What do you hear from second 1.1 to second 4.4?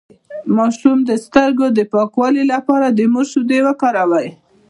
سترګو د پاکوالي لپاره د مور شیدې وکاروئ